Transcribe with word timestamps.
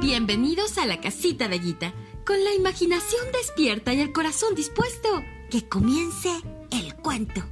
Bienvenidos 0.00 0.76
a 0.76 0.84
la 0.84 1.00
casita 1.00 1.48
de 1.48 1.58
Guita. 1.58 1.92
Con 2.26 2.44
la 2.44 2.52
imaginación 2.52 3.22
despierta 3.32 3.94
y 3.94 4.00
el 4.00 4.12
corazón 4.12 4.54
dispuesto, 4.54 5.08
que 5.50 5.66
comience 5.66 6.30
el 6.70 6.94
cuento. 6.96 7.42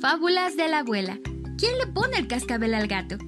Fábulas 0.00 0.56
de 0.56 0.68
la 0.68 0.78
abuela. 0.78 1.18
¿Quién 1.58 1.76
le 1.78 1.86
pone 1.88 2.16
el 2.18 2.26
cascabel 2.26 2.74
al 2.74 2.88
gato? 2.88 3.18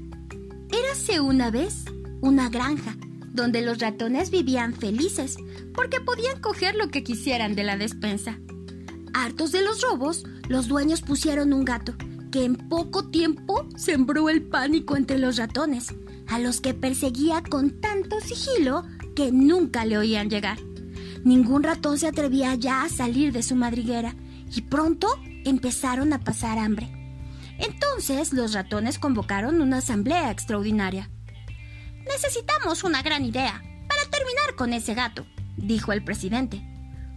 Érase 0.71 1.21
una 1.21 1.51
vez 1.51 1.85
una 2.23 2.49
granja 2.49 2.97
donde 3.39 3.63
los 3.63 3.79
ratones 3.79 4.31
vivían 4.31 4.75
felices 4.75 5.37
porque 5.73 6.01
podían 6.01 6.41
coger 6.41 6.75
lo 6.75 6.89
que 6.89 7.05
quisieran 7.05 7.55
de 7.55 7.63
la 7.63 7.79
despensa. 7.79 8.41
Hartos 9.15 9.53
de 9.53 9.63
los 9.63 9.81
robos, 9.81 10.25
los 10.49 10.67
dueños 10.67 11.03
pusieron 11.03 11.53
un 11.53 11.65
gato 11.65 11.95
que 12.33 12.45
en 12.45 12.57
poco 12.57 13.11
tiempo 13.11 13.67
sembró 13.77 14.29
el 14.29 14.43
pánico 14.43 14.97
entre 14.97 15.19
los 15.19 15.37
ratones, 15.37 15.95
a 16.27 16.41
los 16.41 16.61
que 16.61 16.75
perseguía 16.75 17.43
con 17.43 17.81
tanto 17.81 18.21
sigilo 18.21 18.83
que 19.15 19.31
nunca 19.31 19.85
le 19.85 19.99
oían 19.99 20.29
llegar. 20.29 20.59
Ningún 21.23 21.63
ratón 21.63 21.97
se 21.97 22.09
atrevía 22.09 22.57
ya 22.57 22.83
a 22.83 22.89
salir 22.89 23.33
de 23.33 23.45
su 23.45 23.55
madriguera 23.55 24.17
y 24.53 24.63
pronto 24.63 25.09
empezaron 25.45 26.13
a 26.13 26.25
pasar 26.25 26.59
hambre. 26.59 26.91
Entonces 27.59 28.33
los 28.33 28.53
ratones 28.53 28.99
convocaron 28.99 29.61
una 29.61 29.79
asamblea 29.79 30.33
extraordinaria. 30.33 31.09
Necesitamos 32.09 32.85
una 32.85 33.03
gran 33.03 33.25
idea 33.25 33.63
para 33.89 34.11
terminar 34.11 34.55
con 34.57 34.73
ese 34.73 34.95
gato, 34.95 35.27
dijo 35.57 35.93
el 35.93 36.03
presidente. 36.03 36.63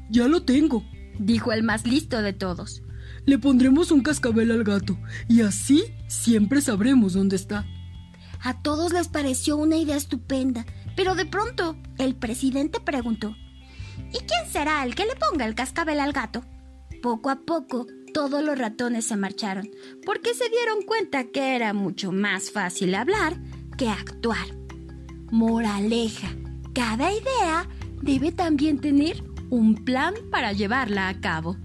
Ya 0.10 0.28
lo 0.28 0.44
tengo, 0.44 0.84
dijo 1.18 1.52
el 1.52 1.64
más 1.64 1.86
listo 1.86 2.22
de 2.22 2.34
todos. 2.34 2.84
Le 3.26 3.38
pondremos 3.38 3.92
un 3.92 4.02
cascabel 4.02 4.52
al 4.52 4.64
gato 4.64 4.98
y 5.28 5.42
así 5.42 5.84
siempre 6.08 6.62
sabremos 6.62 7.14
dónde 7.14 7.36
está. 7.36 7.66
A 8.42 8.62
todos 8.62 8.92
les 8.92 9.08
pareció 9.08 9.58
una 9.58 9.78
idea 9.78 9.96
estupenda, 9.96 10.66
pero 10.96 11.16
de 11.16 11.26
pronto 11.26 11.78
el 11.98 12.16
presidente 12.16 12.80
preguntó, 12.80 13.36
¿Y 14.12 14.18
quién 14.20 14.52
será 14.52 14.84
el 14.84 14.96
que 14.96 15.06
le 15.06 15.16
ponga 15.16 15.46
el 15.46 15.56
cascabel 15.56 16.00
al 16.00 16.12
gato? 16.12 16.44
Poco 17.02 17.30
a 17.30 17.42
poco 17.42 17.88
todos 18.14 18.44
los 18.44 18.58
ratones 18.58 19.06
se 19.06 19.16
marcharon, 19.16 19.70
porque 20.06 20.34
se 20.34 20.50
dieron 20.50 20.82
cuenta 20.82 21.26
que 21.26 21.56
era 21.56 21.74
mucho 21.74 22.12
más 22.12 22.52
fácil 22.52 22.96
hablar 22.96 23.38
que 23.78 23.88
actuar. 23.90 24.61
Moraleja, 25.32 26.28
cada 26.74 27.10
idea 27.10 27.66
debe 28.02 28.34
también 28.34 28.80
tener 28.80 29.24
un 29.50 29.76
plan 29.76 30.14
para 30.30 30.52
llevarla 30.52 31.08
a 31.08 31.22
cabo. 31.22 31.56